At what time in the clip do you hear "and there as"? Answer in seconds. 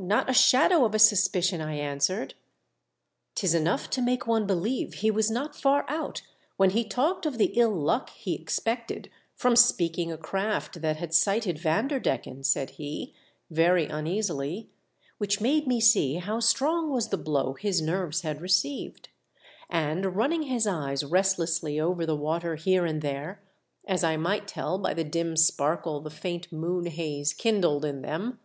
22.86-24.02